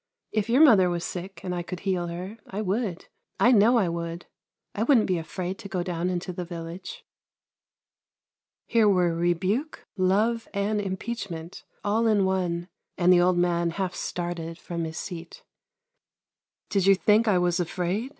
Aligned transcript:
"If 0.31 0.49
your 0.49 0.63
mother 0.63 0.89
was 0.89 1.03
sick, 1.05 1.41
and 1.43 1.53
I 1.53 1.61
could 1.61 1.81
heal 1.81 2.07
her, 2.07 2.39
I 2.47 2.59
would— 2.59 3.05
I 3.39 3.51
know 3.51 3.77
I 3.77 3.87
would— 3.87 4.25
I 4.73 4.81
wouldn't 4.81 5.05
be 5.05 5.19
afraid 5.19 5.59
to 5.59 5.67
go 5.69 5.83
down 5.83 6.09
into 6.09 6.33
the 6.33 6.43
village." 6.43 7.05
Here 8.65 8.89
were 8.89 9.13
rebuke, 9.13 9.85
love, 9.95 10.47
and 10.55 10.81
impeachment, 10.81 11.65
all 11.83 12.07
in 12.07 12.25
one, 12.25 12.67
and 12.97 13.13
the 13.13 13.21
old 13.21 13.37
man 13.37 13.69
half 13.69 13.93
started 13.93 14.57
from 14.57 14.85
his 14.85 14.97
seat." 14.97 15.43
Did 16.71 16.87
you 16.87 16.95
think 16.95 17.27
I 17.27 17.37
was 17.37 17.59
afraid? 17.59 18.09